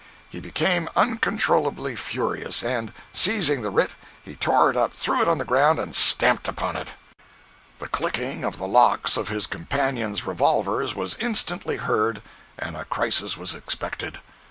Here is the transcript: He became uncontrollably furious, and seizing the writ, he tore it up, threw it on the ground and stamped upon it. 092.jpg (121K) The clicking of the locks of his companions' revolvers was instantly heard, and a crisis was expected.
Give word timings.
He 0.31 0.39
became 0.39 0.89
uncontrollably 0.95 1.95
furious, 1.95 2.63
and 2.63 2.91
seizing 3.13 3.61
the 3.61 3.69
writ, 3.69 3.91
he 4.23 4.33
tore 4.35 4.71
it 4.71 4.75
up, 4.75 4.93
threw 4.95 5.21
it 5.21 5.27
on 5.27 5.37
the 5.37 5.45
ground 5.45 5.77
and 5.77 5.95
stamped 5.95 6.47
upon 6.47 6.75
it. 6.75 6.87
092.jpg 7.77 7.79
(121K) 7.79 7.79
The 7.81 7.87
clicking 7.89 8.43
of 8.43 8.57
the 8.57 8.67
locks 8.67 9.15
of 9.15 9.27
his 9.27 9.45
companions' 9.45 10.25
revolvers 10.25 10.95
was 10.95 11.17
instantly 11.19 11.77
heard, 11.77 12.23
and 12.57 12.75
a 12.75 12.85
crisis 12.85 13.37
was 13.37 13.53
expected. 13.53 14.21